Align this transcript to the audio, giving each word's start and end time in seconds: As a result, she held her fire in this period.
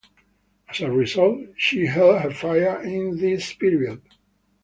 As 0.67 0.81
a 0.81 0.89
result, 0.89 1.41
she 1.55 1.85
held 1.85 2.21
her 2.23 2.31
fire 2.31 2.81
in 2.81 3.17
this 3.19 3.53
period. 3.53 4.01